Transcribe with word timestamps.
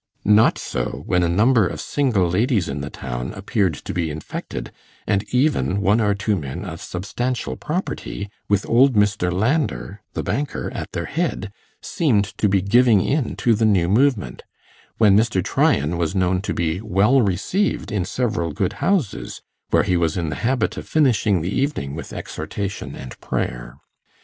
Not 0.25 0.57
so 0.57 1.03
when 1.05 1.21
a 1.21 1.29
number 1.29 1.67
of 1.67 1.79
single 1.79 2.27
ladies 2.27 2.67
in 2.67 2.81
the 2.81 2.89
town 2.89 3.33
appeared 3.33 3.75
to 3.75 3.93
be 3.93 4.09
infected, 4.09 4.71
and 5.05 5.21
even 5.31 5.79
one 5.79 6.01
or 6.01 6.15
two 6.15 6.35
men 6.35 6.65
of 6.65 6.81
substantial 6.81 7.55
property, 7.55 8.27
with 8.49 8.67
old 8.67 8.95
Mr. 8.95 9.31
Landor, 9.31 10.01
the 10.13 10.23
banker, 10.23 10.71
at 10.73 10.93
their 10.93 11.05
head, 11.05 11.51
seemed 11.83 12.35
to 12.39 12.49
be 12.49 12.63
'giving 12.63 13.01
in' 13.01 13.35
to 13.35 13.53
the 13.53 13.63
new 13.63 13.87
movement 13.87 14.41
when 14.97 15.15
Mr. 15.15 15.43
Tryan 15.43 15.99
was 15.99 16.15
known 16.15 16.41
to 16.41 16.53
be 16.55 16.81
well 16.81 17.21
received 17.21 17.91
in 17.91 18.03
several 18.03 18.53
good 18.53 18.73
houses, 18.81 19.43
where 19.69 19.83
he 19.83 19.97
was 19.97 20.17
in 20.17 20.29
the 20.29 20.37
habit 20.41 20.77
of 20.77 20.87
finishing 20.87 21.43
the 21.43 21.55
evening 21.55 21.93
with 21.93 22.11
exhortation 22.11 22.95
and 22.95 23.21
prayer. 23.21 23.77